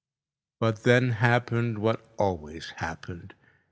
[0.59, 3.35] But then happened what always happened.